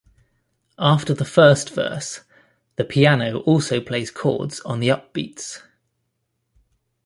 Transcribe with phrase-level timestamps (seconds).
[0.79, 2.21] After the first verse,
[2.75, 5.61] the piano also plays chords on the upbeats.